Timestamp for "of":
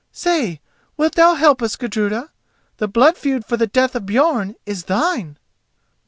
3.93-4.01